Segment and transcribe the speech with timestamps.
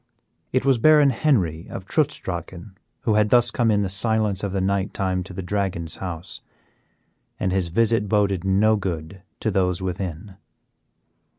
[0.51, 4.51] It was Baron Henry of Trutz Drachen who had thus come in the silence of
[4.51, 6.41] the night time to the Dragon's house,
[7.39, 10.37] and his visit boded no good to those within.